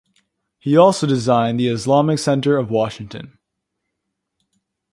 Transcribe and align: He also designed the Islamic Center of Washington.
He 0.57 0.75
also 0.75 1.05
designed 1.05 1.59
the 1.59 1.67
Islamic 1.67 2.17
Center 2.17 2.57
of 2.57 2.71
Washington. 2.71 3.37